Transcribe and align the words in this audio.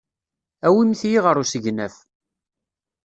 Awimt-iyi 0.67 1.19
ɣer 1.25 1.35
usegnaf. 1.43 1.95